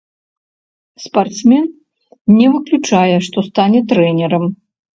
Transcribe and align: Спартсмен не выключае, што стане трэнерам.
Спартсмен 1.03 1.67
не 2.39 2.47
выключае, 2.55 3.15
што 3.29 3.47
стане 3.51 3.87
трэнерам. 3.95 4.43